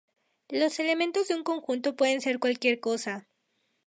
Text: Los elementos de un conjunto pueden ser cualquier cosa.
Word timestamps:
Los 0.49 0.79
elementos 0.79 1.27
de 1.27 1.35
un 1.35 1.43
conjunto 1.43 1.95
pueden 1.95 2.21
ser 2.21 2.39
cualquier 2.39 2.79
cosa. 2.79 3.27